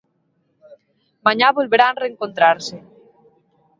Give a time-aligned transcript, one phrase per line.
[1.25, 2.75] Mañá volverán reencontrarse.